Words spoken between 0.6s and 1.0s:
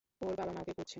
ওকে খুঁজছে।